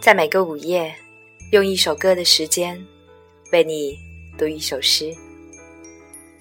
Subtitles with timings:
[0.00, 0.96] 在每个午夜，
[1.52, 2.82] 用一首歌的时间，
[3.52, 3.98] 为你
[4.38, 5.14] 读一首诗。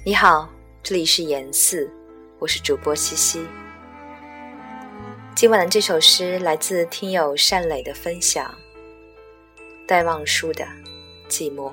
[0.06, 0.50] 你好，
[0.82, 1.92] 这里是言四，
[2.40, 3.46] 我是主播西西。
[5.36, 8.50] 今晚的这首诗来自听友善磊的分享，
[9.86, 10.64] 戴望舒的
[11.28, 11.70] 《寂寞》。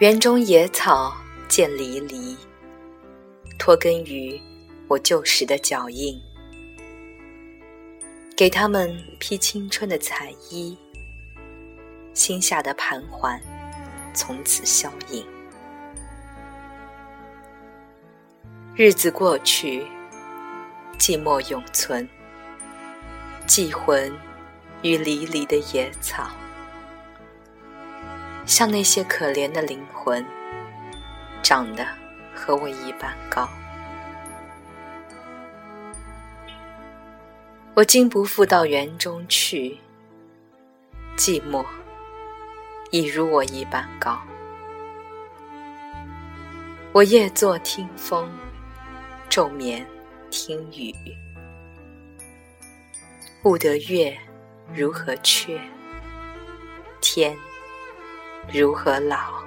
[0.00, 1.14] 园中野草
[1.48, 2.36] 渐离离，
[3.56, 4.40] 脱根于
[4.88, 6.20] 我旧时的脚印，
[8.36, 10.76] 给他们披青春的彩衣，
[12.12, 13.40] 心下的盘桓
[14.12, 15.24] 从此消隐。
[18.74, 19.86] 日子过去，
[20.98, 22.06] 寂寞永存，
[23.46, 24.12] 寄魂
[24.82, 26.28] 于离离的野草。
[28.46, 30.24] 像那些可怜的灵魂，
[31.42, 31.86] 长得
[32.34, 33.48] 和我一般高。
[37.74, 39.78] 我今不复到园中去，
[41.16, 41.64] 寂寞
[42.90, 44.20] 已如我一般高。
[46.92, 48.30] 我夜坐听风，
[49.28, 49.84] 昼眠
[50.30, 50.94] 听雨，
[53.42, 54.16] 悟得月
[54.72, 55.58] 如何缺，
[57.00, 57.36] 天。
[58.52, 59.44] 如何老？